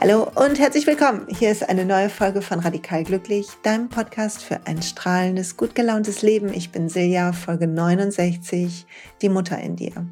[0.00, 1.26] Hallo und herzlich willkommen.
[1.28, 6.22] Hier ist eine neue Folge von Radikal Glücklich, deinem Podcast für ein strahlendes, gut gelauntes
[6.22, 6.52] Leben.
[6.52, 8.86] Ich bin Silja, Folge 69,
[9.20, 10.06] die Mutter in dir.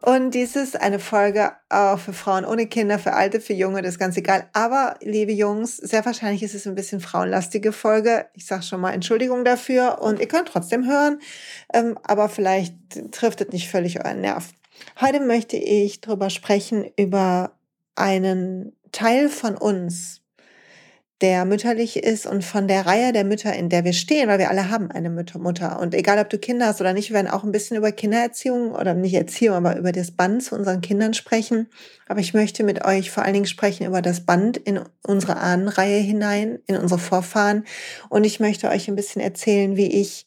[0.00, 3.92] Und dies ist eine Folge auch für Frauen ohne Kinder, für Alte, für Junge, das
[3.92, 4.48] ist ganz egal.
[4.54, 8.28] Aber, liebe Jungs, sehr wahrscheinlich ist es ein bisschen frauenlastige Folge.
[8.32, 11.20] Ich sage schon mal Entschuldigung dafür und ihr könnt trotzdem hören,
[11.74, 12.74] ähm, aber vielleicht
[13.12, 14.48] trifft es nicht völlig euren Nerv.
[15.02, 17.52] Heute möchte ich darüber sprechen, über
[18.00, 20.20] einen Teil von uns,
[21.20, 24.48] der mütterlich ist und von der Reihe der Mütter, in der wir stehen, weil wir
[24.48, 25.78] alle haben eine Mutter.
[25.78, 28.72] Und egal, ob du Kinder hast oder nicht, wir werden auch ein bisschen über Kindererziehung
[28.72, 31.68] oder nicht Erziehung, aber über das Band zu unseren Kindern sprechen.
[32.08, 36.00] Aber ich möchte mit euch vor allen Dingen sprechen über das Band in unsere Ahnenreihe
[36.00, 37.64] hinein, in unsere Vorfahren.
[38.08, 40.26] Und ich möchte euch ein bisschen erzählen, wie ich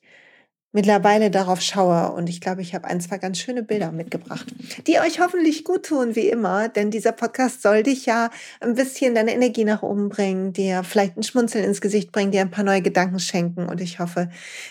[0.73, 2.12] mittlerweile darauf schaue.
[2.12, 4.48] Und ich glaube, ich habe ein, zwei ganz schöne Bilder mitgebracht,
[4.88, 6.68] die euch hoffentlich gut tun, wie immer.
[6.68, 8.29] Denn dieser Podcast soll dich ja
[8.60, 12.41] ein bisschen deine Energie nach oben bringen, dir vielleicht ein Schmunzeln ins Gesicht bringen, dir
[12.41, 13.68] ein paar neue Gedanken schenken.
[13.68, 14.29] Und ich hoffe,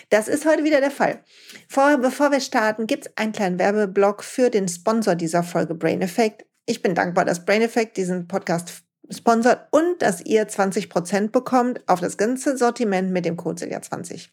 [0.09, 1.19] das ist heute wieder der Fall.
[1.67, 6.01] Vorher, bevor wir starten, gibt es einen kleinen Werbeblock für den Sponsor dieser Folge, Brain
[6.01, 6.45] Effect.
[6.65, 11.99] Ich bin dankbar, dass Brain Effect diesen Podcast sponsert und dass ihr 20% bekommt auf
[11.99, 14.29] das ganze Sortiment mit dem Code Silja20.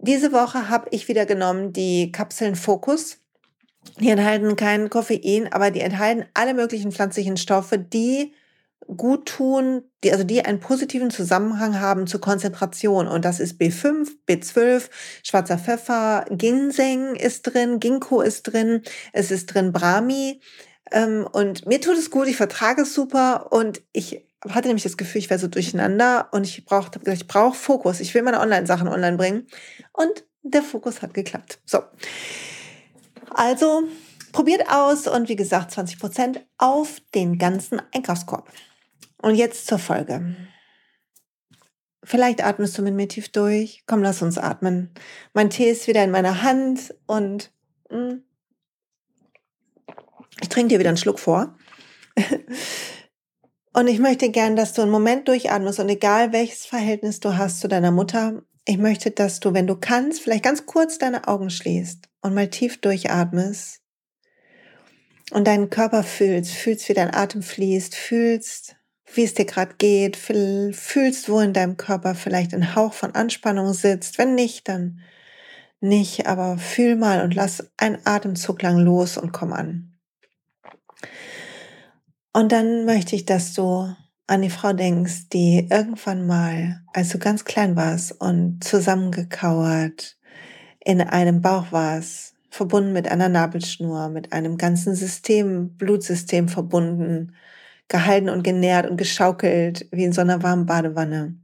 [0.00, 3.18] Diese Woche habe ich wieder genommen die Kapseln Focus.
[3.98, 8.32] Die enthalten kein Koffein, aber die enthalten alle möglichen pflanzlichen Stoffe, die
[8.96, 13.08] gut tun, die, also die einen positiven Zusammenhang haben zur Konzentration.
[13.08, 14.88] Und das ist B5, B12,
[15.22, 18.82] schwarzer Pfeffer, Ginseng ist drin, Ginkgo ist drin,
[19.12, 20.40] es ist drin Brahmi.
[20.90, 24.96] Ähm, und mir tut es gut, ich vertrage es super und ich hatte nämlich das
[24.96, 28.00] Gefühl, ich wäre so durcheinander und ich brauchte, ich brauche Fokus.
[28.00, 29.46] Ich will meine Online-Sachen online bringen.
[29.92, 31.60] Und der Fokus hat geklappt.
[31.64, 31.82] So.
[33.30, 33.84] Also
[34.32, 38.50] probiert aus und wie gesagt 20 Prozent auf den ganzen Einkaufskorb.
[39.20, 40.36] Und jetzt zur Folge.
[42.04, 43.84] Vielleicht atmest du mit mir tief durch.
[43.86, 44.90] Komm, lass uns atmen.
[45.34, 47.52] Mein Tee ist wieder in meiner Hand und
[47.90, 48.22] mh, hm,
[50.40, 51.56] ich trinke dir wieder einen Schluck vor.
[53.72, 57.60] Und ich möchte gern, dass du einen Moment durchatmest und egal welches Verhältnis du hast
[57.60, 61.50] zu deiner Mutter, ich möchte, dass du, wenn du kannst, vielleicht ganz kurz deine Augen
[61.50, 63.80] schließt und mal tief durchatmest
[65.32, 68.76] und deinen Körper fühlst, fühlst, wie dein Atem fließt, fühlst,
[69.14, 73.72] wie es dir gerade geht, fühlst, wo in deinem Körper vielleicht ein Hauch von Anspannung
[73.72, 74.18] sitzt.
[74.18, 75.00] Wenn nicht, dann
[75.80, 79.98] nicht, aber fühl mal und lass einen Atemzug lang los und komm an.
[82.32, 83.94] Und dann möchte ich, dass du
[84.26, 90.16] an die Frau denkst, die irgendwann mal, als du ganz klein warst und zusammengekauert
[90.80, 97.34] in einem Bauch warst, verbunden mit einer Nabelschnur, mit einem ganzen System, Blutsystem verbunden,
[97.88, 101.36] gehalten und genährt und geschaukelt wie in so einer warmen Badewanne.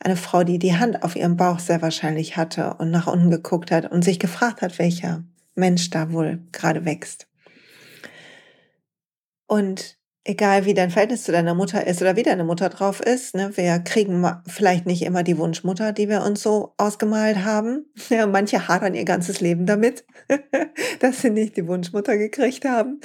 [0.00, 3.70] Eine Frau, die die Hand auf ihrem Bauch sehr wahrscheinlich hatte und nach unten geguckt
[3.70, 5.24] hat und sich gefragt hat, welcher
[5.54, 7.28] Mensch da wohl gerade wächst.
[9.46, 13.34] Und egal wie dein Verhältnis zu deiner Mutter ist oder wie deine Mutter drauf ist,
[13.34, 17.86] ne, wir kriegen vielleicht nicht immer die Wunschmutter, die wir uns so ausgemalt haben.
[18.08, 20.04] Ja, manche hadern ihr ganzes Leben damit,
[21.00, 23.00] dass sie nicht die Wunschmutter gekriegt haben.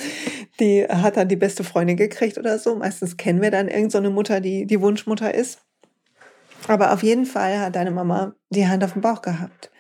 [0.60, 2.76] Die hat dann die beste Freundin gekriegt oder so.
[2.76, 5.60] Meistens kennen wir dann irgendeine so Mutter, die die Wunschmutter ist.
[6.68, 9.72] Aber auf jeden Fall hat deine Mama die Hand auf dem Bauch gehabt.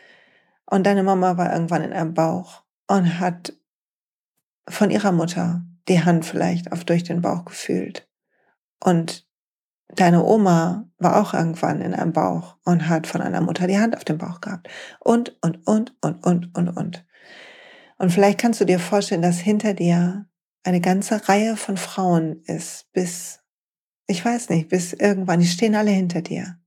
[0.65, 3.53] Und deine Mama war irgendwann in einem Bauch und hat
[4.67, 8.07] von ihrer Mutter die Hand vielleicht auf durch den Bauch gefühlt.
[8.79, 9.27] Und
[9.95, 13.95] deine Oma war auch irgendwann in einem Bauch und hat von einer Mutter die Hand
[13.95, 14.69] auf dem Bauch gehabt.
[14.99, 17.05] Und, und, und, und, und, und, und.
[17.97, 20.27] Und vielleicht kannst du dir vorstellen, dass hinter dir
[20.63, 23.41] eine ganze Reihe von Frauen ist, bis,
[24.07, 26.57] ich weiß nicht, bis irgendwann, die stehen alle hinter dir.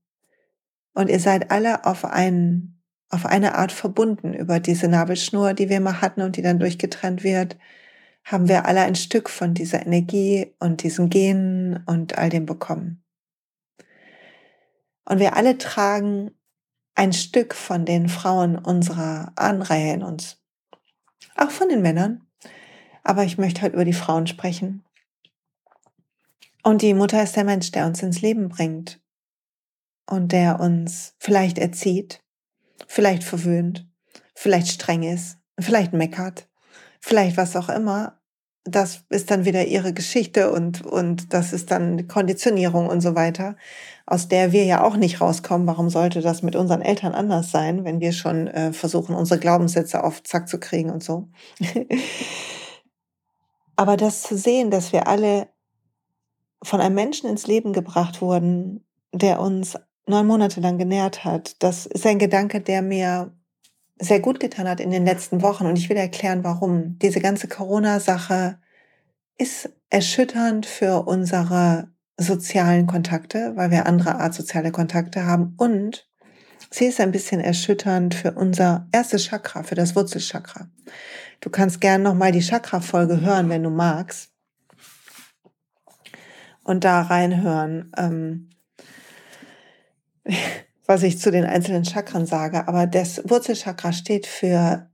[0.93, 5.79] Und ihr seid alle auf einen, auf eine Art verbunden über diese Nabelschnur, die wir
[5.79, 7.57] mal hatten und die dann durchgetrennt wird
[8.27, 13.01] haben wir alle ein Stück von dieser Energie und diesen Genen und all dem bekommen.
[15.05, 16.31] Und wir alle tragen
[16.93, 20.43] ein Stück von den Frauen unserer Ahnenreihe in uns.
[21.37, 22.27] Auch von den Männern.
[23.01, 24.83] Aber ich möchte heute über die Frauen sprechen.
[26.63, 28.99] Und die Mutter ist der Mensch, der uns ins Leben bringt
[30.05, 32.21] und der uns vielleicht erzieht,
[32.87, 33.87] vielleicht verwöhnt,
[34.35, 36.49] vielleicht streng ist, vielleicht meckert,
[36.99, 38.16] vielleicht was auch immer,
[38.67, 43.55] das ist dann wieder ihre Geschichte und, und das ist dann Konditionierung und so weiter,
[44.05, 45.67] aus der wir ja auch nicht rauskommen.
[45.67, 50.03] Warum sollte das mit unseren Eltern anders sein, wenn wir schon äh, versuchen, unsere Glaubenssätze
[50.03, 51.29] auf Zack zu kriegen und so?
[53.75, 55.47] Aber das zu sehen, dass wir alle
[56.63, 58.83] von einem Menschen ins Leben gebracht wurden,
[59.13, 59.77] der uns
[60.07, 61.61] neun Monate lang genährt hat.
[61.61, 63.36] Das ist ein Gedanke, der mir
[63.99, 65.65] sehr gut getan hat in den letzten Wochen.
[65.65, 66.97] Und ich will erklären, warum.
[66.99, 68.59] Diese ganze Corona-Sache
[69.37, 75.53] ist erschütternd für unsere sozialen Kontakte, weil wir andere Art soziale Kontakte haben.
[75.57, 76.07] Und
[76.71, 80.69] sie ist ein bisschen erschütternd für unser erstes Chakra, für das Wurzelchakra.
[81.39, 84.31] Du kannst gern nochmal die Chakra-Folge hören, wenn du magst.
[86.63, 87.91] Und da reinhören.
[87.95, 88.49] Ähm,
[90.87, 94.89] was ich zu den einzelnen Chakren sage, aber das Wurzelchakra steht für,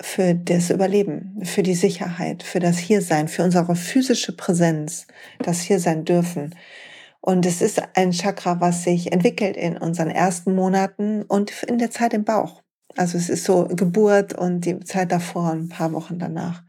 [0.00, 5.06] für das Überleben, für die Sicherheit, für das Hiersein, für unsere physische Präsenz,
[5.38, 6.54] das Hiersein dürfen.
[7.20, 11.90] Und es ist ein Chakra, was sich entwickelt in unseren ersten Monaten und in der
[11.90, 12.62] Zeit im Bauch.
[12.96, 16.62] Also es ist so Geburt und die Zeit davor, ein paar Wochen danach.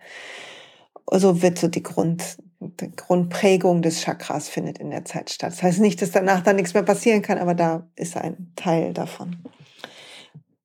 [1.10, 5.52] So wird so die Grund, die Grundprägung des Chakras findet in der Zeit statt.
[5.52, 8.94] Das heißt nicht, dass danach dann nichts mehr passieren kann, aber da ist ein Teil
[8.94, 9.38] davon.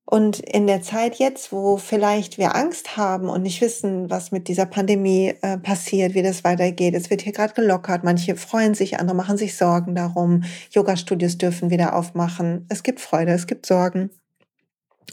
[0.08, 4.46] Und in der Zeit jetzt, wo vielleicht wir Angst haben und nicht wissen, was mit
[4.46, 9.00] dieser Pandemie äh, passiert, wie das weitergeht, es wird hier gerade gelockert, manche freuen sich,
[9.00, 12.66] andere machen sich Sorgen darum, Yoga-Studios dürfen wieder aufmachen.
[12.69, 14.10] Es gibt Freude, es gibt Sorgen.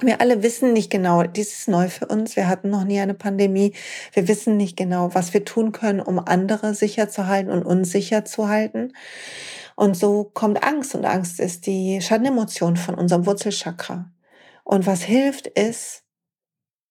[0.02, 2.36] Wir alle wissen nicht genau, dies ist neu für uns.
[2.36, 3.74] Wir hatten noch nie eine Pandemie.
[4.14, 7.92] Wir wissen nicht genau, was wir tun können, um andere sicher zu halten und uns
[7.92, 8.94] sicher zu halten.
[9.76, 14.12] Und so kommt Angst und Angst ist die Schadenemotion von unserem Wurzelchakra.
[14.64, 16.04] Und was hilft, ist,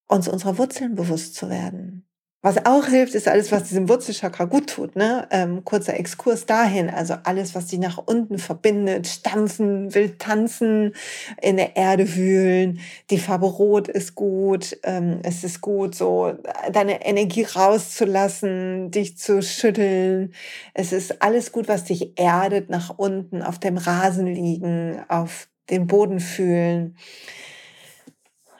[0.06, 2.06] uns unserer Wurzeln bewusst zu werden.
[2.44, 4.96] Was auch hilft, ist alles, was diesem Wurzelchakra gut tut.
[4.96, 5.28] Ne?
[5.30, 10.92] Ähm, kurzer Exkurs dahin, also alles, was dich nach unten verbindet, stampfen, will tanzen,
[11.40, 12.80] in der Erde wühlen.
[13.10, 14.76] Die Farbe Rot ist gut.
[14.82, 16.32] Ähm, es ist gut, so
[16.72, 20.34] deine Energie rauszulassen, dich zu schütteln.
[20.74, 25.86] Es ist alles gut, was dich erdet, nach unten, auf dem Rasen liegen, auf den
[25.86, 26.96] Boden fühlen.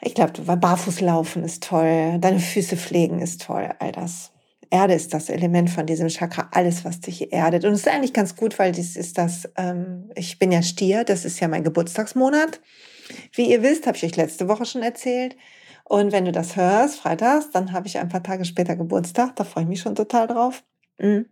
[0.04, 4.32] Ich glaube, barfuß laufen ist toll, deine Füße pflegen ist toll, all das.
[4.69, 7.64] Erde ist das Element von diesem Chakra, alles, was dich erdet.
[7.64, 11.04] Und es ist eigentlich ganz gut, weil dies ist das, ähm, ich bin ja Stier,
[11.04, 12.60] das ist ja mein Geburtstagsmonat.
[13.32, 15.37] Wie ihr wisst, habe ich euch letzte Woche schon erzählt.
[15.84, 19.44] Und wenn du das hörst, freitags, dann habe ich ein paar Tage später Geburtstag, da
[19.44, 20.64] freue ich mich schon total drauf.
[20.99, 21.26] Mhm.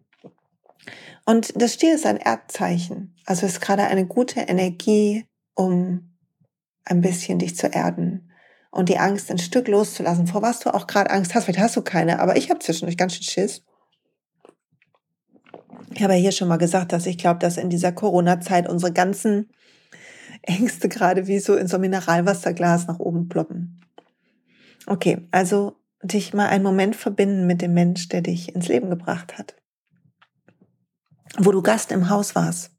[1.24, 3.16] Und das Stier ist ein Erdzeichen.
[3.24, 5.24] Also ist gerade eine gute Energie,
[5.54, 6.14] um
[6.84, 8.29] ein bisschen dich zu erden,
[8.70, 11.44] und die Angst ein Stück loszulassen, vor was du auch gerade Angst hast.
[11.44, 13.62] Vielleicht hast du keine, aber ich habe zwischendurch ganz schön Schiss.
[15.92, 18.92] Ich habe ja hier schon mal gesagt, dass ich glaube, dass in dieser Corona-Zeit unsere
[18.92, 19.50] ganzen
[20.42, 23.80] Ängste gerade wie so in so Mineralwasserglas nach oben ploppen.
[24.86, 29.36] Okay, also dich mal einen Moment verbinden mit dem Mensch, der dich ins Leben gebracht
[29.36, 29.56] hat.
[31.38, 32.70] Wo du Gast im Haus warst.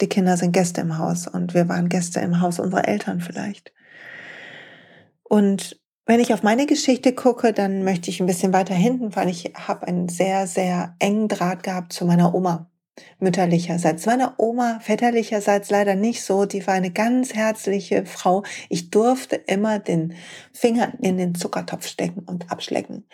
[0.00, 3.72] Die Kinder sind Gäste im Haus und wir waren Gäste im Haus unserer Eltern vielleicht.
[5.28, 9.28] Und wenn ich auf meine Geschichte gucke, dann möchte ich ein bisschen weiter hinten, weil
[9.28, 12.70] ich habe einen sehr, sehr engen Draht gehabt zu meiner Oma
[13.18, 14.06] mütterlicherseits.
[14.06, 16.44] Meine Oma väterlicherseits leider nicht so.
[16.46, 18.42] Die war eine ganz herzliche Frau.
[18.68, 20.14] Ich durfte immer den
[20.52, 23.06] Finger in den Zuckertopf stecken und abschlecken.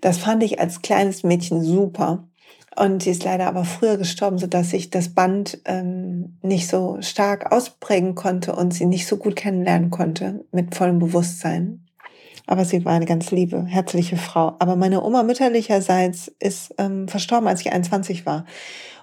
[0.00, 2.27] Das fand ich als kleines Mädchen super.
[2.78, 6.98] Und sie ist leider aber früher gestorben, so dass ich das Band ähm, nicht so
[7.00, 11.84] stark ausprägen konnte und sie nicht so gut kennenlernen konnte mit vollem Bewusstsein.
[12.46, 14.54] Aber sie war eine ganz liebe, herzliche Frau.
[14.60, 18.44] Aber meine Oma mütterlicherseits ist ähm, verstorben, als ich 21 war.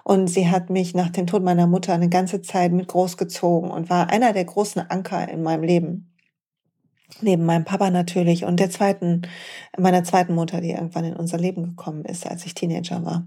[0.04, 3.90] Und sie hat mich nach dem Tod meiner Mutter eine ganze Zeit mit großgezogen und
[3.90, 6.15] war einer der großen Anker in meinem Leben.
[7.20, 9.22] Neben meinem Papa natürlich und der zweiten,
[9.78, 13.26] meiner zweiten Mutter, die irgendwann in unser Leben gekommen ist, als ich Teenager war.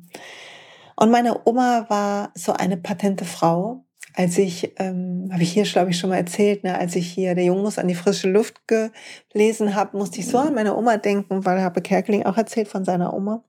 [0.95, 3.85] Und meine Oma war so eine patente Frau,
[4.19, 7.35] als ich, ähm, habe ich hier, glaube ich, schon mal erzählt, ne, als ich hier
[7.35, 10.97] Der Junge muss an die frische Luft gelesen habe, musste ich so an meine Oma
[10.97, 13.45] denken, weil habe Kerkeling auch erzählt von seiner Oma.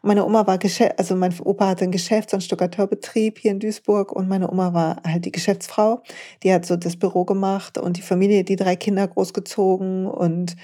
[0.00, 3.60] Und meine Oma war, Geschäft, also mein Opa hatte ein Geschäfts- und Stuckateurbetrieb hier in
[3.60, 6.02] Duisburg und meine Oma war halt die Geschäftsfrau.
[6.42, 10.56] Die hat so das Büro gemacht und die Familie, die drei Kinder großgezogen und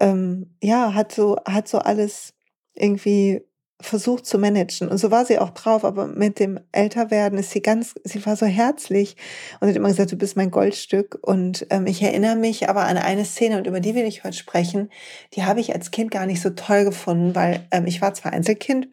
[0.00, 2.32] ähm, ja, hat so, hat so alles
[2.74, 3.42] irgendwie
[3.82, 4.88] versucht zu managen.
[4.88, 8.36] Und so war sie auch drauf, aber mit dem Älterwerden ist sie ganz, sie war
[8.36, 9.16] so herzlich
[9.60, 11.18] und hat immer gesagt, du bist mein Goldstück.
[11.22, 14.36] Und ähm, ich erinnere mich aber an eine Szene, und über die will ich heute
[14.36, 14.90] sprechen,
[15.34, 18.32] die habe ich als Kind gar nicht so toll gefunden, weil ähm, ich war zwar
[18.32, 18.88] Einzelkind,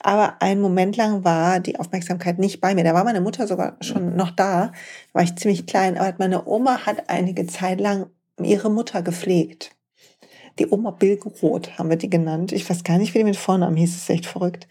[0.00, 2.84] aber einen Moment lang war die Aufmerksamkeit nicht bei mir.
[2.84, 4.72] Da war meine Mutter sogar schon noch da,
[5.12, 8.06] war ich ziemlich klein, aber meine Oma hat einige Zeit lang
[8.40, 9.74] ihre Mutter gepflegt.
[10.58, 12.52] Die Oma Bilgeroth haben wir die genannt.
[12.52, 13.92] Ich weiß gar nicht, wie die mit Vornamen hieß.
[13.92, 14.68] Das ist echt verrückt.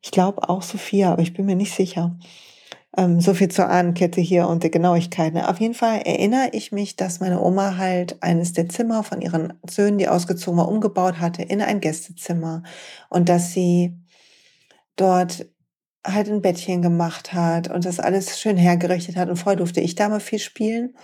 [0.00, 2.16] Ich glaube auch Sophia, aber ich bin mir nicht sicher.
[2.96, 5.32] Ähm, so viel zur Ahnenkette hier und der Genauigkeit.
[5.32, 5.48] Ne?
[5.48, 9.54] Auf jeden Fall erinnere ich mich, dass meine Oma halt eines der Zimmer von ihren
[9.68, 12.62] Söhnen, die ausgezogen war, umgebaut hatte in ein Gästezimmer
[13.08, 13.96] und dass sie
[14.96, 15.46] dort
[16.04, 19.28] halt ein Bettchen gemacht hat und das alles schön hergerichtet hat.
[19.28, 20.94] Und vorher durfte ich da mal viel spielen.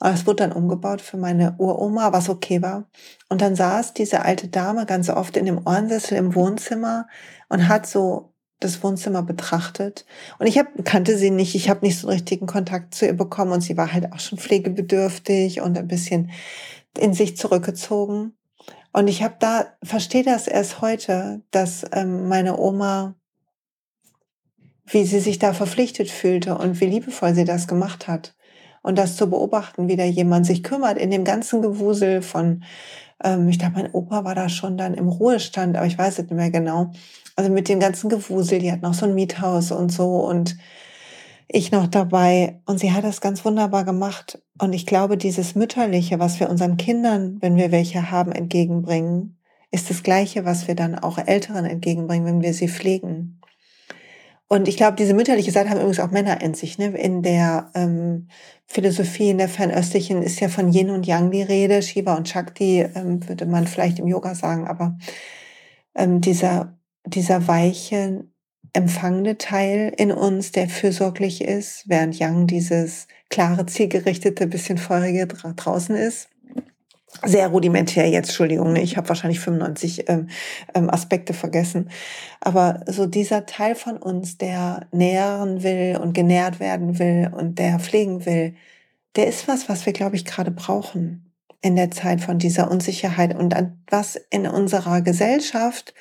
[0.00, 2.88] Aber es wurde dann umgebaut für meine Uroma, was okay war.
[3.28, 7.06] Und dann saß diese alte Dame ganz oft in dem Ohrensessel im Wohnzimmer
[7.48, 10.04] und hat so das Wohnzimmer betrachtet.
[10.38, 13.12] Und ich hab, kannte sie nicht, ich habe nicht so einen richtigen Kontakt zu ihr
[13.12, 16.30] bekommen und sie war halt auch schon pflegebedürftig und ein bisschen
[16.98, 18.34] in sich zurückgezogen.
[18.92, 23.14] Und ich habe da, verstehe das erst heute, dass ähm, meine Oma
[24.86, 28.34] wie sie sich da verpflichtet fühlte und wie liebevoll sie das gemacht hat.
[28.82, 32.64] Und das zu beobachten, wie da jemand sich kümmert in dem ganzen Gewusel von,
[33.22, 36.24] ähm, ich glaube, mein Opa war da schon dann im Ruhestand, aber ich weiß es
[36.24, 36.92] nicht mehr genau.
[37.36, 40.56] Also mit dem ganzen Gewusel, die hat noch so ein Miethaus und so und
[41.48, 42.60] ich noch dabei.
[42.66, 44.42] Und sie hat das ganz wunderbar gemacht.
[44.58, 49.38] Und ich glaube, dieses Mütterliche, was wir unseren Kindern, wenn wir welche haben, entgegenbringen,
[49.70, 53.40] ist das Gleiche, was wir dann auch Älteren entgegenbringen, wenn wir sie pflegen.
[54.54, 56.78] Und ich glaube, diese mütterliche Seite haben übrigens auch Männer in sich.
[56.78, 56.96] Ne?
[56.96, 58.28] In der ähm,
[58.66, 61.82] Philosophie, in der Fernöstlichen ist ja von Yin und Yang die Rede.
[61.82, 64.96] Shiva und Shakti ähm, würde man vielleicht im Yoga sagen, aber
[65.96, 68.28] ähm, dieser, dieser weiche,
[68.72, 75.96] empfangende Teil in uns, der fürsorglich ist, während Yang dieses klare, zielgerichtete, bisschen feurige draußen
[75.96, 76.28] ist
[77.22, 78.82] sehr rudimentär jetzt, Entschuldigung, ne?
[78.82, 80.28] ich habe wahrscheinlich 95 ähm,
[80.74, 81.90] ähm, Aspekte vergessen.
[82.40, 87.78] Aber so dieser Teil von uns, der nähren will und genährt werden will und der
[87.78, 88.54] pflegen will,
[89.16, 93.34] der ist was, was wir, glaube ich, gerade brauchen in der Zeit von dieser Unsicherheit
[93.34, 93.54] und
[93.88, 95.94] was in unserer Gesellschaft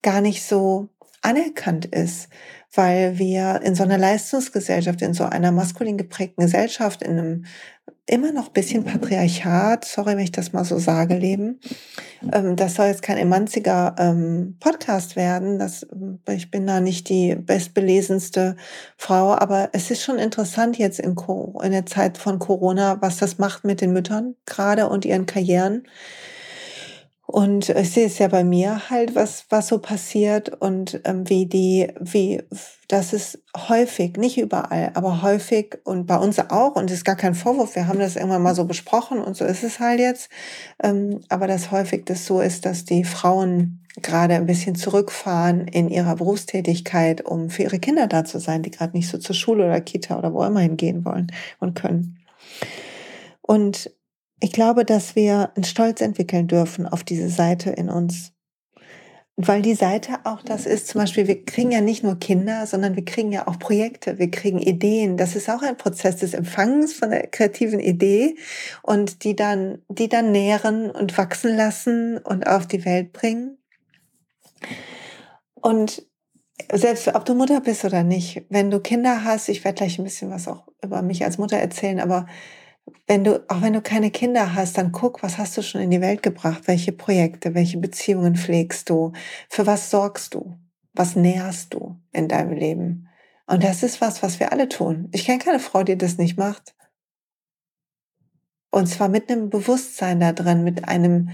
[0.00, 0.88] gar nicht so
[1.20, 2.28] anerkannt ist,
[2.74, 7.44] weil wir in so einer Leistungsgesellschaft, in so einer maskulin geprägten Gesellschaft, in einem
[8.06, 11.60] immer noch bisschen Patriarchat, sorry, wenn ich das mal so sage, leben.
[12.32, 15.58] Ähm, das soll jetzt kein emanziger ähm, Podcast werden.
[15.58, 18.56] Das, äh, ich bin da nicht die bestbelesenste
[18.96, 21.16] Frau, aber es ist schon interessant jetzt in,
[21.62, 25.84] in der Zeit von Corona, was das macht mit den Müttern gerade und ihren Karrieren.
[27.32, 31.46] Und ich sehe es ja bei mir halt, was, was so passiert und ähm, wie
[31.46, 32.42] die, wie,
[32.88, 37.16] das ist häufig, nicht überall, aber häufig und bei uns auch, und es ist gar
[37.16, 40.28] kein Vorwurf, wir haben das irgendwann mal so besprochen und so ist es halt jetzt,
[40.82, 45.88] ähm, aber dass häufig das so ist, dass die Frauen gerade ein bisschen zurückfahren in
[45.88, 49.64] ihrer Berufstätigkeit, um für ihre Kinder da zu sein, die gerade nicht so zur Schule
[49.64, 52.18] oder Kita oder wo immer hingehen wollen und können.
[53.40, 53.90] Und
[54.42, 58.32] ich glaube, dass wir einen Stolz entwickeln dürfen auf diese Seite in uns.
[59.36, 62.96] Weil die Seite auch das ist, zum Beispiel, wir kriegen ja nicht nur Kinder, sondern
[62.96, 65.16] wir kriegen ja auch Projekte, wir kriegen Ideen.
[65.16, 68.36] Das ist auch ein Prozess des Empfangens von der kreativen Idee
[68.82, 73.58] und die dann, die dann nähren und wachsen lassen und auf die Welt bringen.
[75.54, 76.04] Und
[76.72, 80.04] selbst ob du Mutter bist oder nicht, wenn du Kinder hast, ich werde gleich ein
[80.04, 82.26] bisschen was auch über mich als Mutter erzählen, aber
[83.06, 85.90] wenn du, auch wenn du keine Kinder hast, dann guck, was hast du schon in
[85.90, 86.62] die Welt gebracht?
[86.66, 89.12] Welche Projekte, welche Beziehungen pflegst du?
[89.48, 90.56] Für was sorgst du?
[90.92, 93.08] Was nährst du in deinem Leben?
[93.46, 95.08] Und das ist was, was wir alle tun.
[95.12, 96.74] Ich kenne keine Frau, die das nicht macht.
[98.70, 101.30] Und zwar mit einem Bewusstsein da drin, mit einem,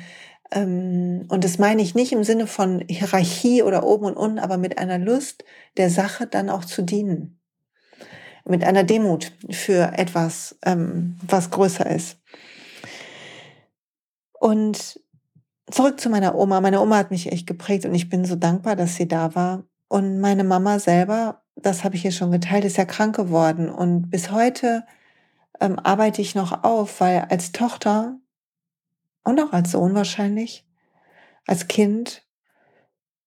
[0.50, 4.58] ähm, und das meine ich nicht im Sinne von Hierarchie oder oben und unten, aber
[4.58, 5.44] mit einer Lust,
[5.76, 7.37] der Sache dann auch zu dienen
[8.48, 12.18] mit einer Demut für etwas, ähm, was größer ist.
[14.40, 15.00] Und
[15.70, 16.60] zurück zu meiner Oma.
[16.60, 19.64] Meine Oma hat mich echt geprägt und ich bin so dankbar, dass sie da war.
[19.88, 23.68] Und meine Mama selber, das habe ich hier schon geteilt, ist ja krank geworden.
[23.68, 24.84] Und bis heute
[25.60, 28.18] ähm, arbeite ich noch auf, weil als Tochter
[29.24, 30.66] und auch als Sohn wahrscheinlich,
[31.46, 32.24] als Kind,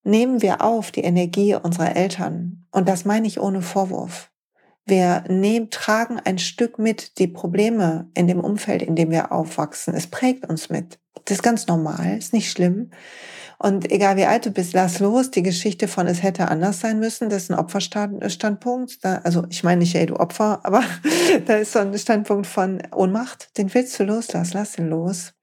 [0.04, 2.66] nehmen wir auf die Energie unserer Eltern.
[2.72, 4.31] Und das meine ich ohne Vorwurf.
[4.86, 9.94] Wir nehmen, tragen ein Stück mit die Probleme in dem Umfeld, in dem wir aufwachsen.
[9.94, 11.00] Es prägt uns mit.
[11.26, 12.92] Das ist ganz normal, ist nicht schlimm.
[13.60, 15.30] Und egal wie alt du bist, lass los.
[15.30, 19.06] Die Geschichte von es hätte anders sein müssen, das ist ein Opferstandpunkt.
[19.06, 20.84] also ich meine nicht, ey, du Opfer, aber
[21.46, 23.56] da ist so ein Standpunkt von Ohnmacht.
[23.58, 25.34] Den willst du loslassen, lass den los.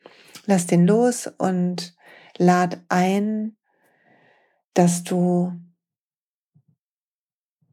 [0.47, 1.95] Lass den los und
[2.39, 3.57] lad ein,
[4.75, 5.53] dass du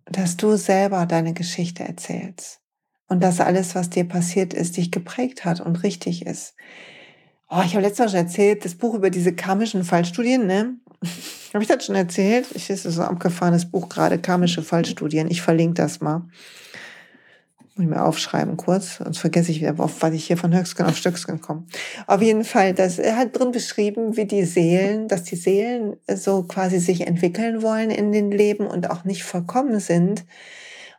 [0.06, 2.62] dass du selber deine Geschichte erzählst
[3.08, 6.56] und dass alles, was dir passiert ist, dich geprägt hat und richtig ist.
[7.50, 10.78] Oh, ich habe letztes Mal schon erzählt, das Buch über diese karmischen Fallstudien, ne?
[11.54, 12.48] Habe ich das schon erzählt?
[12.54, 15.30] Ich ist so ein abgefahrenes Buch gerade, karmische Fallstudien.
[15.30, 16.28] Ich verlinke das mal.
[17.76, 20.86] Muss ich mir aufschreiben kurz, sonst vergesse ich wieder, auf was ich hier von Höchstgen
[20.86, 21.66] auf Stöcksken komme.
[22.08, 26.44] Auf jeden Fall, das, er hat drin beschrieben, wie die Seelen, dass die Seelen so
[26.44, 30.24] quasi sich entwickeln wollen in den Leben und auch nicht vollkommen sind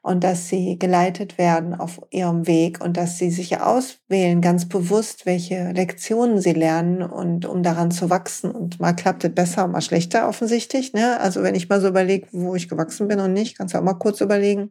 [0.06, 5.26] und dass sie geleitet werden auf ihrem Weg und dass sie sich auswählen, ganz bewusst,
[5.26, 8.52] welche Lektionen sie lernen und um daran zu wachsen.
[8.52, 10.92] Und mal klappt es besser, mal schlechter offensichtlich.
[10.92, 11.18] Ne?
[11.18, 13.83] Also wenn ich mal so überlege, wo ich gewachsen bin und nicht, kannst du auch
[13.83, 14.71] mal kurz überlegen.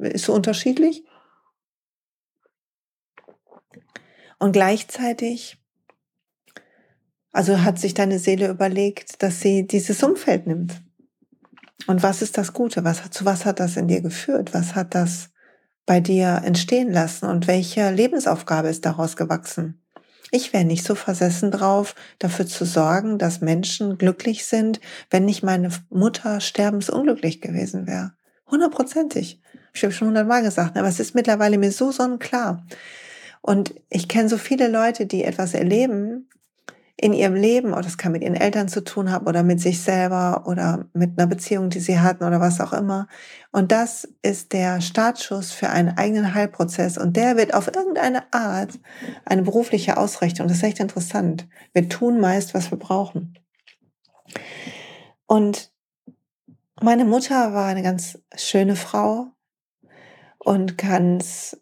[0.00, 1.04] Ist so unterschiedlich.
[4.40, 5.58] Und gleichzeitig,
[7.30, 10.82] also hat sich deine Seele überlegt, dass sie dieses Umfeld nimmt
[11.86, 12.84] und was ist das Gute?
[12.84, 14.52] Was, zu was hat das in dir geführt?
[14.54, 15.30] Was hat das
[15.86, 17.26] bei dir entstehen lassen?
[17.26, 19.82] Und welche Lebensaufgabe ist daraus gewachsen?
[20.30, 24.80] Ich wäre nicht so versessen drauf, dafür zu sorgen, dass Menschen glücklich sind,
[25.10, 28.12] wenn nicht meine Mutter sterbensunglücklich gewesen wäre.
[28.48, 29.40] Hundertprozentig.
[29.74, 32.64] Ich habe schon hundertmal gesagt, aber es ist mittlerweile mir so sonnenklar.
[33.42, 36.28] Und ich kenne so viele Leute, die etwas erleben,
[37.02, 39.80] in ihrem Leben, oder das kann mit ihren Eltern zu tun haben oder mit sich
[39.80, 43.08] selber oder mit einer Beziehung, die sie hatten oder was auch immer.
[43.52, 46.98] Und das ist der Startschuss für einen eigenen Heilprozess.
[46.98, 48.78] Und der wird auf irgendeine Art
[49.24, 50.46] eine berufliche Ausrichtung.
[50.46, 51.48] Das ist echt interessant.
[51.72, 53.38] Wir tun meist, was wir brauchen.
[55.26, 55.72] Und
[56.82, 59.28] meine Mutter war eine ganz schöne Frau
[60.38, 61.56] und ganz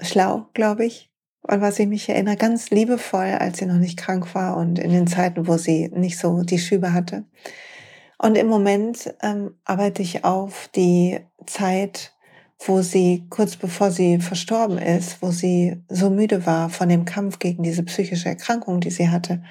[0.00, 1.08] schlau, glaube ich
[1.48, 4.90] an was ich mich erinnere, ganz liebevoll, als sie noch nicht krank war und in
[4.90, 7.24] den Zeiten, wo sie nicht so die Schübe hatte.
[8.18, 12.12] Und im Moment ähm, arbeite ich auf die Zeit,
[12.66, 17.38] wo sie kurz bevor sie verstorben ist, wo sie so müde war von dem Kampf
[17.38, 19.42] gegen diese psychische Erkrankung, die sie hatte,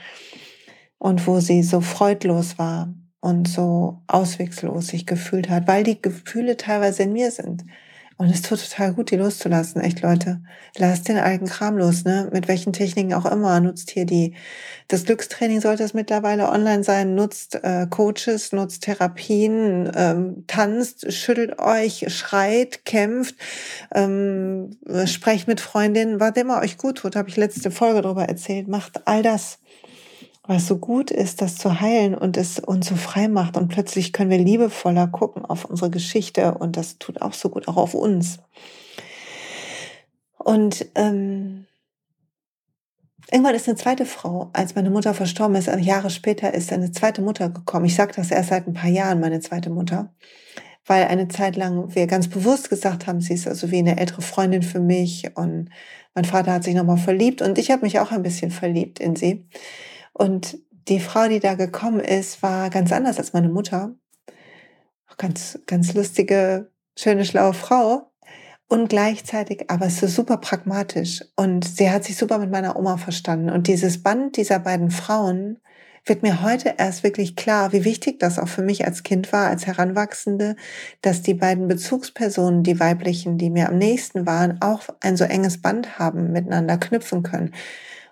[0.99, 6.57] und wo sie so freudlos war und so auswegslos sich gefühlt hat, weil die Gefühle
[6.57, 7.63] teilweise in mir sind.
[8.19, 9.79] Und es tut total gut, die loszulassen.
[9.79, 10.41] Echt, Leute.
[10.75, 12.29] Lasst den alten Kram los, ne?
[12.33, 13.59] Mit welchen Techniken auch immer.
[13.59, 14.33] Nutzt hier die,
[14.87, 17.13] das Glückstraining sollte es mittlerweile online sein.
[17.13, 23.35] Nutzt äh, Coaches, nutzt Therapien, ähm, tanzt, schüttelt euch, schreit, kämpft,
[23.93, 27.15] ähm, sprecht mit Freundinnen, was immer euch gut tut.
[27.15, 28.67] Habe ich letzte Folge darüber erzählt.
[28.67, 29.59] Macht all das
[30.55, 33.57] es so gut ist, das zu heilen und es uns so frei macht.
[33.57, 37.67] Und plötzlich können wir liebevoller gucken auf unsere Geschichte und das tut auch so gut,
[37.67, 38.39] auch auf uns.
[40.37, 41.65] Und ähm,
[43.29, 47.21] irgendwann ist eine zweite Frau, als meine Mutter verstorben ist, Jahre später ist eine zweite
[47.21, 47.85] Mutter gekommen.
[47.85, 50.13] Ich sage das erst seit ein paar Jahren, meine zweite Mutter,
[50.85, 54.21] weil eine Zeit lang wir ganz bewusst gesagt haben, sie ist also wie eine ältere
[54.21, 55.69] Freundin für mich und
[56.15, 59.17] mein Vater hat sich nochmal verliebt und ich habe mich auch ein bisschen verliebt in
[59.17, 59.45] sie.
[60.17, 63.95] Und die Frau, die da gekommen ist, war ganz anders als meine Mutter.
[65.17, 68.11] Ganz, ganz lustige, schöne, schlaue Frau.
[68.69, 71.23] Und gleichzeitig aber so super pragmatisch.
[71.35, 73.49] Und sie hat sich super mit meiner Oma verstanden.
[73.49, 75.59] Und dieses Band dieser beiden Frauen
[76.05, 79.47] wird mir heute erst wirklich klar, wie wichtig das auch für mich als Kind war,
[79.47, 80.55] als Heranwachsende,
[81.01, 85.61] dass die beiden Bezugspersonen, die weiblichen, die mir am nächsten waren, auch ein so enges
[85.61, 87.53] Band haben, miteinander knüpfen können.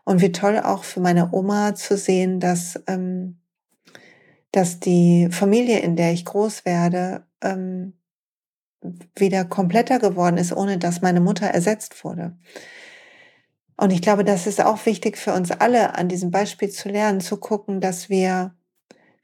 [0.06, 3.40] Und wie toll auch für meine Oma zu sehen, dass, ähm,
[4.52, 7.94] dass die Familie, in der ich groß werde, ähm,
[9.16, 12.38] wieder kompletter geworden ist, ohne dass meine Mutter ersetzt wurde.
[13.78, 17.20] Und ich glaube, das ist auch wichtig für uns alle, an diesem Beispiel zu lernen,
[17.20, 18.54] zu gucken, dass wir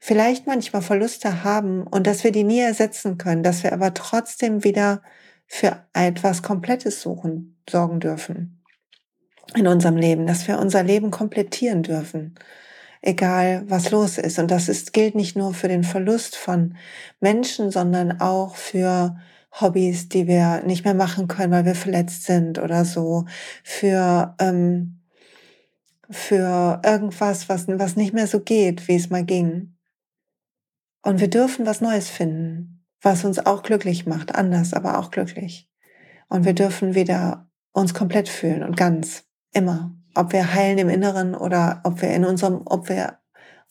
[0.00, 4.64] vielleicht manchmal Verluste haben und dass wir die nie ersetzen können, dass wir aber trotzdem
[4.64, 5.00] wieder
[5.46, 8.61] für etwas Komplettes suchen, sorgen dürfen
[9.54, 12.34] in unserem Leben, dass wir unser Leben komplettieren dürfen,
[13.00, 14.38] egal was los ist.
[14.38, 16.76] Und das ist, gilt nicht nur für den Verlust von
[17.20, 19.16] Menschen, sondern auch für
[19.60, 23.26] Hobbys, die wir nicht mehr machen können, weil wir verletzt sind oder so,
[23.62, 25.00] für, ähm,
[26.08, 29.76] für irgendwas, was, was nicht mehr so geht, wie es mal ging.
[31.02, 35.68] Und wir dürfen was Neues finden, was uns auch glücklich macht, anders, aber auch glücklich.
[36.28, 39.24] Und wir dürfen wieder uns komplett fühlen und ganz.
[39.52, 39.94] Immer.
[40.14, 43.18] Ob wir heilen im Inneren oder ob wir in unserem, ob wir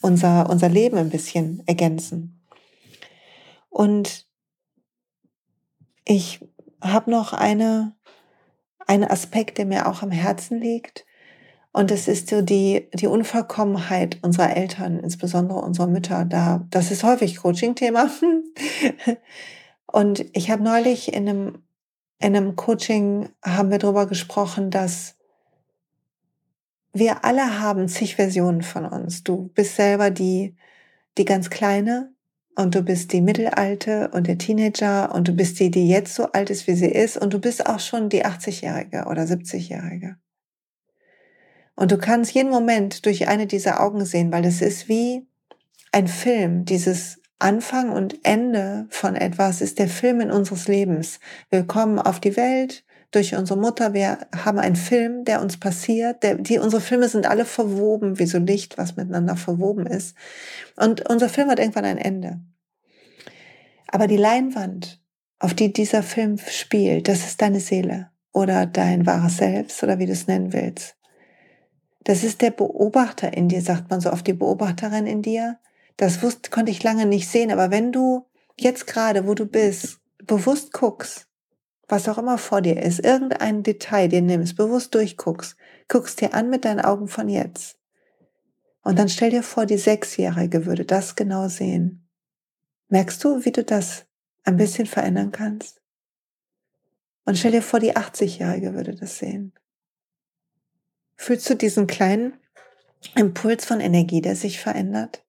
[0.01, 2.41] unser, unser Leben ein bisschen ergänzen.
[3.69, 4.27] Und
[6.03, 6.45] ich
[6.81, 7.95] habe noch eine,
[8.87, 11.05] einen Aspekt, der mir auch am Herzen liegt.
[11.71, 16.25] Und das ist so die, die Unvollkommenheit unserer Eltern, insbesondere unserer Mütter.
[16.25, 18.09] Da, das ist häufig Coaching-Thema.
[19.85, 21.63] Und ich habe neulich in einem,
[22.19, 25.15] in einem Coaching haben wir darüber gesprochen, dass
[26.93, 29.23] wir alle haben zig Versionen von uns.
[29.23, 30.55] Du bist selber die,
[31.17, 32.13] die ganz kleine
[32.55, 36.31] und du bist die Mittelalte und der Teenager und du bist die, die jetzt so
[36.31, 40.17] alt ist, wie sie ist und du bist auch schon die 80-Jährige oder 70-Jährige.
[41.75, 45.25] Und du kannst jeden Moment durch eine dieser Augen sehen, weil es ist wie
[45.91, 51.19] ein Film, dieses Anfang und Ende von etwas ist der Film in unseres Lebens.
[51.49, 53.93] Wir kommen auf die Welt durch unsere Mutter.
[53.93, 56.23] Wir haben einen Film, der uns passiert.
[56.23, 60.15] Der, die, unsere Filme sind alle verwoben, wie so Licht, was miteinander verwoben ist.
[60.75, 62.39] Und unser Film hat irgendwann ein Ende.
[63.87, 65.01] Aber die Leinwand,
[65.39, 70.05] auf die dieser Film spielt, das ist deine Seele oder dein wahres Selbst oder wie
[70.05, 70.95] du es nennen willst.
[72.03, 75.59] Das ist der Beobachter in dir, sagt man so oft, die Beobachterin in dir
[76.01, 78.25] das wusste, konnte ich lange nicht sehen, aber wenn du
[78.57, 81.27] jetzt gerade, wo du bist, bewusst guckst,
[81.91, 86.49] was auch immer vor dir ist, irgendein Detail dir nimmst, bewusst durchguckst, guckst dir an
[86.49, 87.77] mit deinen Augen von jetzt.
[88.83, 92.07] Und dann stell dir vor, die Sechsjährige würde das genau sehen.
[92.87, 94.05] Merkst du, wie du das
[94.43, 95.81] ein bisschen verändern kannst?
[97.25, 99.53] Und stell dir vor, die 80-Jährige würde das sehen.
[101.15, 102.33] Fühlst du diesen kleinen
[103.15, 105.23] Impuls von Energie, der sich verändert?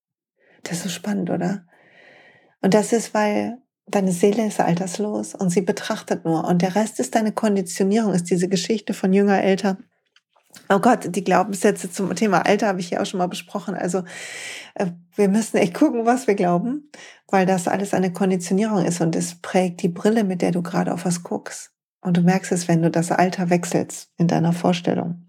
[0.63, 1.67] Das ist so spannend, oder?
[2.63, 6.45] Und das ist, weil deine Seele ist alterslos und sie betrachtet nur.
[6.45, 9.77] Und der Rest ist deine Konditionierung, ist diese Geschichte von jünger, älter.
[10.69, 13.75] Oh Gott, die Glaubenssätze zum Thema Alter habe ich ja auch schon mal besprochen.
[13.75, 14.05] Also
[14.75, 16.91] äh, wir müssen echt gucken, was wir glauben,
[17.29, 20.93] weil das alles eine Konditionierung ist und es prägt die Brille, mit der du gerade
[20.93, 21.73] auf was guckst.
[22.01, 25.27] Und du merkst es, wenn du das Alter wechselst in deiner Vorstellung.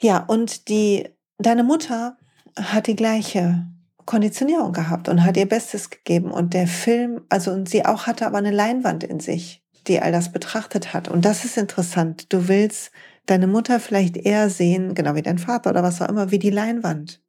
[0.00, 1.08] Ja, und die,
[1.38, 2.16] deine Mutter
[2.56, 3.66] hat die gleiche
[4.04, 6.30] Konditionierung gehabt und hat ihr Bestes gegeben.
[6.30, 10.12] Und der Film, also und sie auch hatte aber eine Leinwand in sich, die all
[10.12, 11.08] das betrachtet hat.
[11.08, 12.32] Und das ist interessant.
[12.32, 12.90] Du willst
[13.26, 16.50] deine Mutter vielleicht eher sehen, genau wie dein Vater oder was auch immer, wie die
[16.50, 17.22] Leinwand,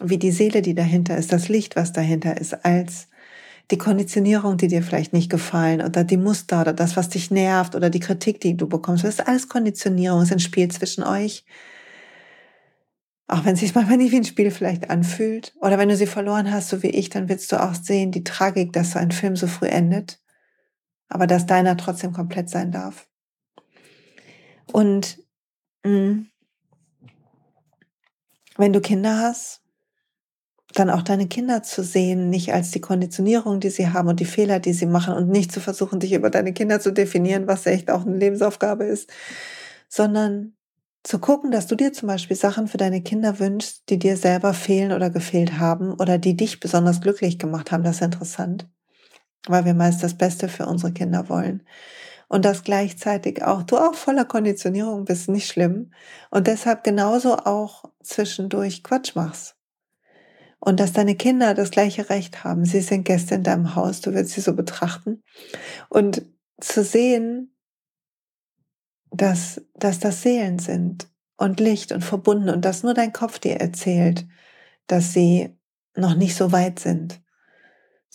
[0.00, 3.08] wie die Seele, die dahinter ist, das Licht, was dahinter ist, als
[3.70, 7.74] die Konditionierung, die dir vielleicht nicht gefallen oder die Muster oder das, was dich nervt
[7.74, 9.04] oder die Kritik, die du bekommst.
[9.04, 11.44] Das ist alles Konditionierung, es ist ein Spiel zwischen euch
[13.26, 15.54] auch wenn es sich manchmal nicht wie ein Spiel vielleicht anfühlt.
[15.60, 18.24] Oder wenn du sie verloren hast, so wie ich, dann willst du auch sehen, die
[18.24, 20.20] Tragik, dass so ein Film so früh endet.
[21.08, 23.08] Aber dass deiner trotzdem komplett sein darf.
[24.72, 25.18] Und
[25.84, 26.26] mh, mm,
[28.56, 29.62] wenn du Kinder hast,
[30.74, 34.24] dann auch deine Kinder zu sehen, nicht als die Konditionierung, die sie haben und die
[34.24, 37.66] Fehler, die sie machen und nicht zu versuchen, dich über deine Kinder zu definieren, was
[37.66, 39.10] echt auch eine Lebensaufgabe ist,
[39.88, 40.56] sondern
[41.04, 44.54] zu gucken, dass du dir zum Beispiel Sachen für deine Kinder wünschst, die dir selber
[44.54, 48.66] fehlen oder gefehlt haben oder die dich besonders glücklich gemacht haben, das ist interessant,
[49.46, 51.62] weil wir meist das Beste für unsere Kinder wollen.
[52.28, 55.92] Und dass gleichzeitig auch du auch voller Konditionierung bist, nicht schlimm.
[56.30, 59.56] Und deshalb genauso auch zwischendurch Quatsch machst.
[60.58, 62.64] Und dass deine Kinder das gleiche Recht haben.
[62.64, 65.22] Sie sind Gäste in deinem Haus, du willst sie so betrachten.
[65.90, 66.22] Und
[66.58, 67.53] zu sehen,
[69.16, 73.56] dass, dass das Seelen sind und Licht und verbunden und dass nur dein Kopf dir
[73.56, 74.26] erzählt,
[74.86, 75.50] dass sie
[75.96, 77.20] noch nicht so weit sind.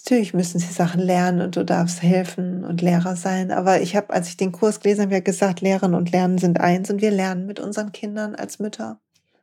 [0.06, 3.52] Natürlich müssen sie Sachen lernen und du darfst helfen und Lehrer sein.
[3.52, 6.60] Aber ich habe, als ich den Kurs gelesen habe, ja gesagt, Lehren und Lernen sind
[6.60, 9.02] eins und wir lernen mit unseren Kindern als Mütter.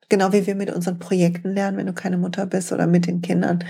[0.09, 3.23] Genau wie wir mit unseren Projekten lernen, wenn du keine Mutter bist oder mit den
[3.23, 3.65] Kindern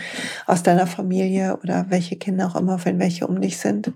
[0.46, 3.92] aus deiner Familie oder welche Kinder auch immer, wenn welche um dich sind.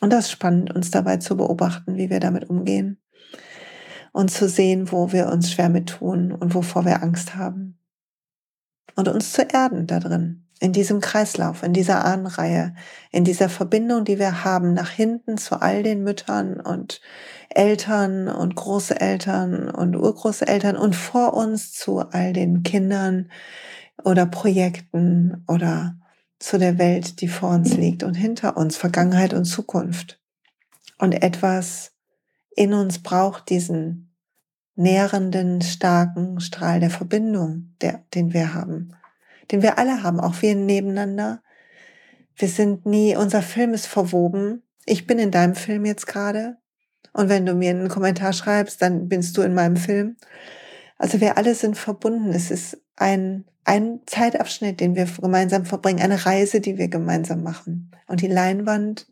[0.00, 2.98] Und das ist spannend, uns dabei zu beobachten, wie wir damit umgehen
[4.12, 7.78] und zu sehen, wo wir uns schwer mit tun und wovor wir Angst haben.
[8.96, 12.74] Und uns zu erden da drin, in diesem Kreislauf, in dieser Ahnenreihe,
[13.10, 17.00] in dieser Verbindung, die wir haben nach hinten zu all den Müttern und
[17.48, 23.30] Eltern und Großeltern und Urgroßeltern und vor uns zu all den Kindern
[24.04, 25.96] oder Projekten oder
[26.38, 30.20] zu der Welt, die vor uns liegt und hinter uns, Vergangenheit und Zukunft.
[30.98, 31.92] Und etwas
[32.56, 34.14] in uns braucht diesen
[34.74, 38.94] nährenden, starken Strahl der Verbindung, der, den wir haben,
[39.50, 41.42] den wir alle haben, auch wir nebeneinander.
[42.36, 44.62] Wir sind nie, unser Film ist verwoben.
[44.86, 46.56] Ich bin in deinem Film jetzt gerade.
[47.12, 50.16] Und wenn du mir einen Kommentar schreibst, dann bist du in meinem Film.
[50.96, 52.30] Also wir alle sind verbunden.
[52.30, 57.90] Es ist ein, ein Zeitabschnitt, den wir gemeinsam verbringen, eine Reise, die wir gemeinsam machen.
[58.06, 59.06] Und die Leinwand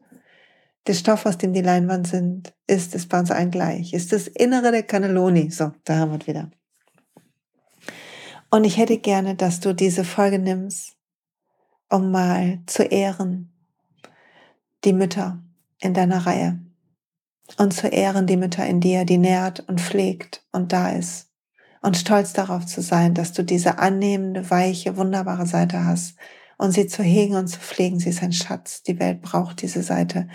[0.88, 3.92] der Stoff, aus dem die Leinwand sind, ist es bei uns allen gleich.
[3.92, 5.51] Ist das Innere der Cannelloni.
[5.51, 6.51] So, da haben wir es wieder.
[8.51, 10.96] Und ich hätte gerne, dass du diese Folge nimmst,
[11.90, 13.53] um mal zu ehren
[14.85, 15.42] die Mütter
[15.81, 16.59] in deiner Reihe
[17.59, 21.29] und zu ehren die Mütter in dir, die nährt und pflegt und da ist
[21.83, 26.16] und stolz darauf zu sein, dass du diese annehmende, weiche, wunderbare Seite hast
[26.58, 28.00] und sie zu hegen und zu pflegen.
[28.00, 28.82] Sie ist ein Schatz.
[28.82, 30.28] Die Welt braucht diese Seite.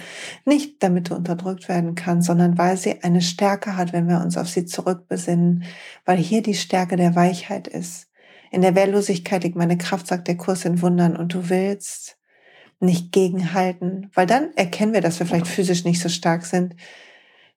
[0.45, 4.37] Nicht damit du unterdrückt werden kannst, sondern weil sie eine Stärke hat, wenn wir uns
[4.37, 5.65] auf sie zurückbesinnen,
[6.05, 8.07] weil hier die Stärke der Weichheit ist.
[8.51, 12.17] In der Wehrlosigkeit liegt meine Kraft, sagt der Kurs in Wundern und du willst
[12.79, 16.75] nicht gegenhalten, weil dann erkennen wir, dass wir vielleicht physisch nicht so stark sind.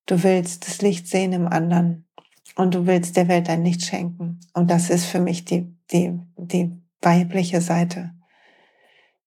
[0.06, 2.06] Du willst das Licht sehen im anderen
[2.56, 4.40] und du willst der Welt ein Licht schenken.
[4.54, 8.15] Und das ist für mich die, die, die weibliche Seite.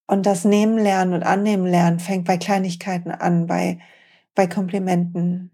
[0.09, 3.79] Und das Nehmen lernen und Annehmen lernen fängt bei Kleinigkeiten an, bei,
[4.33, 5.51] bei Komplimenten,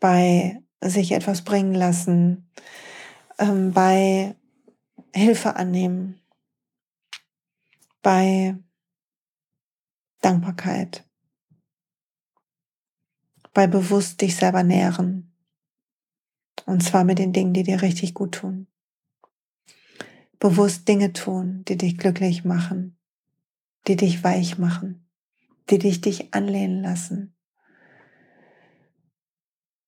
[0.00, 2.50] bei sich etwas bringen lassen,
[3.38, 4.36] ähm, bei
[5.14, 6.20] Hilfe annehmen,
[8.02, 8.54] bei
[10.20, 11.08] Dankbarkeit,
[13.54, 15.34] bei bewusst dich selber nähren.
[16.66, 18.66] Und zwar mit den Dingen, die dir richtig gut tun.
[20.38, 22.98] Bewusst Dinge tun, die dich glücklich machen
[23.86, 25.06] die dich weich machen,
[25.70, 27.34] die dich dich anlehnen lassen.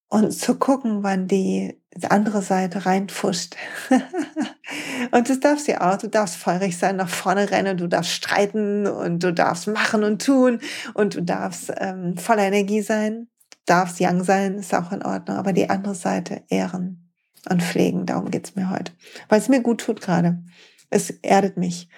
[0.08, 3.56] Und zu gucken, wann die andere Seite reinpfuscht.
[5.10, 5.98] und das darfst du auch.
[5.98, 10.24] Du darfst feurig sein, nach vorne rennen, du darfst streiten und du darfst machen und
[10.24, 10.60] tun
[10.94, 13.28] und du darfst ähm, voller Energie sein,
[13.64, 15.36] darfst young sein, ist auch in Ordnung.
[15.36, 17.12] Aber die andere Seite ehren
[17.48, 18.92] und pflegen, darum geht's mir heute.
[19.28, 20.42] Weil es mir gut tut gerade.
[20.88, 21.88] Es erdet mich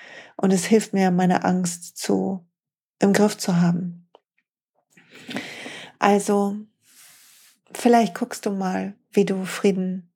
[0.40, 2.46] und es hilft mir, meine Angst zu,
[3.00, 4.08] im Griff zu haben.
[5.98, 6.56] Also,
[7.72, 10.12] vielleicht guckst du mal, wie du Frieden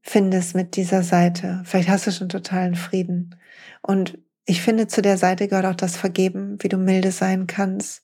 [0.00, 1.62] findest mit dieser Seite.
[1.66, 3.36] Vielleicht hast du schon totalen Frieden.
[3.82, 8.02] Und ich finde, zu der Seite gehört auch das Vergeben, wie du milde sein kannst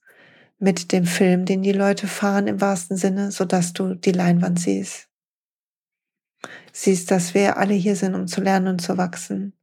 [0.59, 5.09] mit dem Film, den die Leute fahren im wahrsten Sinne, sodass du die Leinwand siehst.
[6.75, 9.56] Siehst, dass wir alle hier sind, um zu lernen und zu wachsen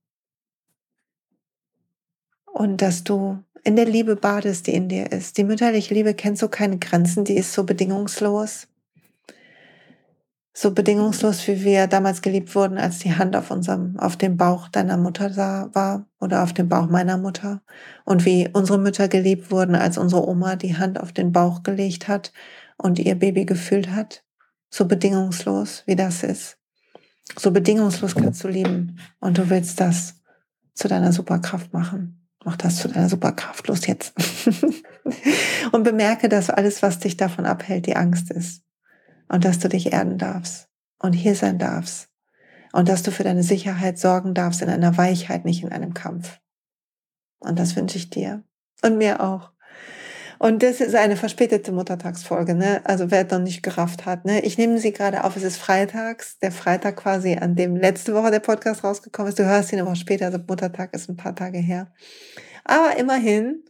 [2.54, 5.38] und dass du in der Liebe badest, die in dir ist.
[5.38, 8.68] Die mütterliche Liebe kennt so keine Grenzen, die ist so bedingungslos.
[10.54, 14.68] So bedingungslos, wie wir damals geliebt wurden, als die Hand auf unserem, auf dem Bauch
[14.68, 17.63] deiner Mutter da war oder auf dem Bauch meiner Mutter.
[18.06, 22.08] Und wie unsere Mütter geliebt wurden, als unsere Oma die Hand auf den Bauch gelegt
[22.08, 22.32] hat
[22.78, 24.24] und ihr Baby gefühlt hat.
[24.70, 26.60] So bedingungslos, wie das ist.
[27.36, 29.00] So bedingungslos kannst du lieben.
[29.20, 30.22] Und du willst das
[30.76, 32.23] zu deiner Superkraft machen.
[32.45, 33.67] Mach das zu deiner Superkraft.
[33.67, 34.13] Los jetzt.
[35.71, 38.63] und bemerke, dass alles, was dich davon abhält, die Angst ist.
[39.29, 42.10] Und dass du dich erden darfst und hier sein darfst.
[42.73, 46.39] Und dass du für deine Sicherheit sorgen darfst in einer Weichheit, nicht in einem Kampf.
[47.39, 48.43] Und das wünsche ich dir.
[48.82, 49.53] Und mir auch.
[50.39, 52.82] Und das ist eine verspätete Muttertagsfolge, ne?
[52.84, 54.41] Also wer noch nicht gerafft hat, ne?
[54.41, 58.32] Ich nehme sie gerade auf, es ist freitags, der Freitag quasi, an dem letzte Woche
[58.32, 59.39] der Podcast rausgekommen ist.
[59.39, 61.88] Du hörst ihn aber später, also Muttertag ist ein paar Tage her.
[62.63, 63.63] Aber immerhin.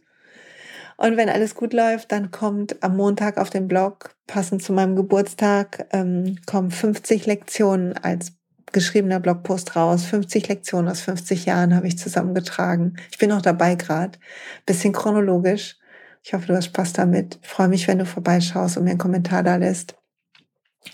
[0.96, 4.94] Und wenn alles gut läuft, dann kommt am Montag auf dem Blog, passend zu meinem
[4.94, 8.32] Geburtstag, ähm, kommen 50 Lektionen als
[8.74, 10.04] geschriebener Blogpost raus.
[10.04, 12.96] 50 Lektionen aus 50 Jahren habe ich zusammengetragen.
[13.10, 14.18] Ich bin noch dabei gerade.
[14.66, 15.76] Bisschen chronologisch.
[16.26, 17.38] Ich hoffe, du hast Spaß damit.
[17.42, 19.94] Ich freue mich, wenn du vorbeischaust und mir einen Kommentar da lässt.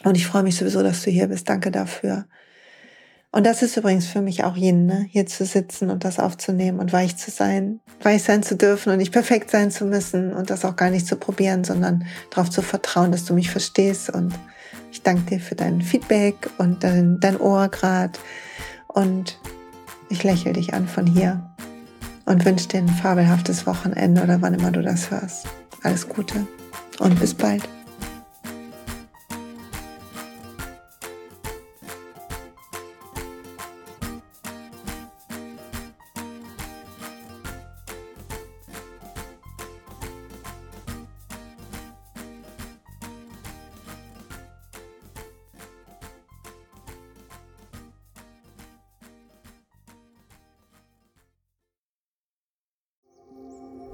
[0.02, 1.48] Und ich freue mich sowieso, dass du hier bist.
[1.48, 2.26] Danke dafür.
[3.30, 5.06] Und das ist übrigens für mich auch jeden, ne?
[5.08, 8.98] hier zu sitzen und das aufzunehmen und weich zu sein, weich sein zu dürfen und
[8.98, 12.60] nicht perfekt sein zu müssen und das auch gar nicht zu probieren, sondern darauf zu
[12.60, 14.10] vertrauen, dass du mich verstehst.
[14.10, 14.34] Und
[14.90, 18.18] ich danke dir für dein Feedback und dein, dein Ohr grad.
[18.88, 19.38] Und
[20.08, 21.49] ich lächle dich an von hier
[22.30, 25.48] und wünsche dir ein fabelhaftes Wochenende oder wann immer du das hörst.
[25.82, 26.46] Alles Gute
[27.00, 27.68] und bis bald.